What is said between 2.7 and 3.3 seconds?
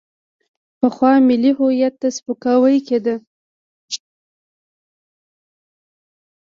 کېده.